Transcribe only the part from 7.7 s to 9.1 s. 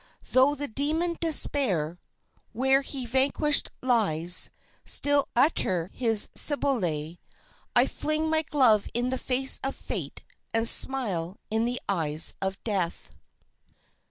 I fling my glove